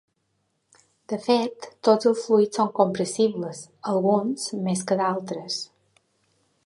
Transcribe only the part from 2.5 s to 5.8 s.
són compressibles, alguns més que d'altres.